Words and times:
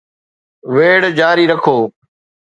ويڙهه 0.73 1.09
جاري 1.19 1.43
رکو 1.51 1.77